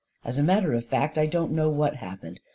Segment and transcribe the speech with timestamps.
[0.25, 2.39] "As a matted of fact, I don't know what happened.